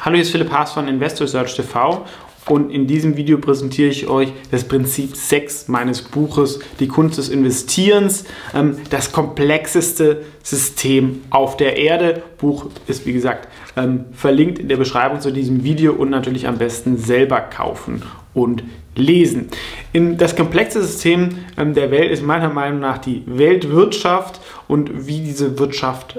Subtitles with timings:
[0.00, 2.04] Hallo, hier ist Philipp Haas von Investor Search TV
[2.46, 7.28] und in diesem Video präsentiere ich euch das Prinzip 6 meines Buches Die Kunst des
[7.28, 8.24] Investierens,
[8.54, 12.22] ähm, das komplexeste System auf der Erde.
[12.38, 16.58] Buch ist wie gesagt ähm, verlinkt in der Beschreibung zu diesem Video und natürlich am
[16.58, 18.02] besten selber kaufen
[18.34, 18.62] und
[18.94, 19.48] lesen.
[19.92, 25.58] Das komplexe System ähm, der Welt ist meiner Meinung nach die Weltwirtschaft und wie diese
[25.58, 26.18] Wirtschaft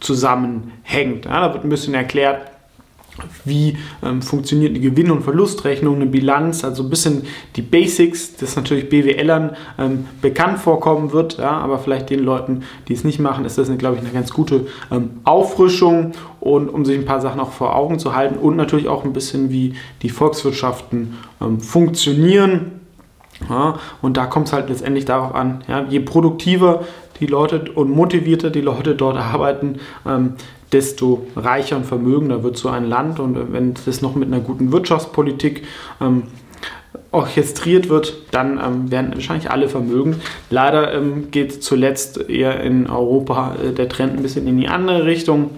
[0.00, 1.26] zusammenhängt.
[1.26, 2.40] Da wird ein bisschen erklärt,
[3.44, 7.24] wie ähm, funktioniert eine Gewinn- und Verlustrechnung, eine Bilanz, also ein bisschen
[7.56, 12.94] die Basics, das natürlich BWLern ähm, bekannt vorkommen wird, ja, aber vielleicht den Leuten, die
[12.94, 16.98] es nicht machen, ist das, glaube ich, eine ganz gute ähm, Auffrischung und um sich
[16.98, 20.10] ein paar Sachen auch vor Augen zu halten und natürlich auch ein bisschen, wie die
[20.10, 22.79] Volkswirtschaften ähm, funktionieren.
[23.50, 26.84] Ja, und da kommt es halt letztendlich darauf an, ja, je produktiver
[27.18, 30.34] die Leute und motivierter die Leute dort arbeiten, ähm,
[30.72, 33.18] desto reicher und vermögender wird so ein Land.
[33.18, 35.64] Und wenn das noch mit einer guten Wirtschaftspolitik
[36.00, 36.24] ähm,
[37.10, 40.20] orchestriert wird, dann ähm, werden wahrscheinlich alle vermögen.
[40.48, 45.04] Leider ähm, geht zuletzt eher in Europa äh, der Trend ein bisschen in die andere
[45.04, 45.50] Richtung.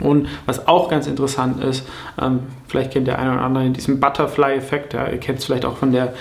[0.00, 1.86] Und was auch ganz interessant ist,
[2.20, 5.76] ähm, vielleicht kennt der eine oder andere diesen Butterfly-Effekt, ja, ihr kennt es vielleicht auch
[5.76, 6.14] von der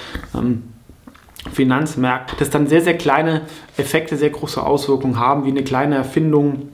[1.49, 3.41] ähm, Finanzmärkte, dass dann sehr, sehr kleine
[3.77, 6.69] Effekte sehr große Auswirkungen haben, wie eine kleine Erfindung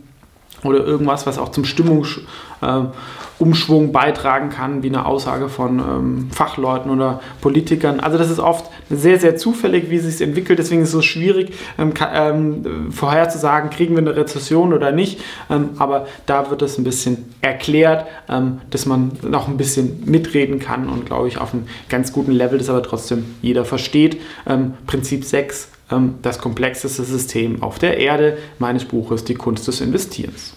[0.66, 6.92] oder irgendwas, was auch zum Stimmungsumschwung äh, beitragen kann, wie eine Aussage von ähm, Fachleuten
[6.92, 8.00] oder Politikern.
[8.00, 10.60] Also das ist oft sehr, sehr zufällig, wie es sich entwickelt.
[10.60, 15.22] Deswegen ist es so schwierig, ähm, ähm, vorherzusagen, kriegen wir eine Rezession oder nicht.
[15.50, 20.60] Ähm, aber da wird es ein bisschen erklärt, ähm, dass man noch ein bisschen mitreden
[20.60, 24.20] kann und, glaube ich, auf einem ganz guten Level, das aber trotzdem jeder versteht.
[24.48, 25.75] Ähm, Prinzip 6 ähm,
[26.22, 30.56] das komplexeste System auf der Erde meines Buches Die Kunst des Investierens.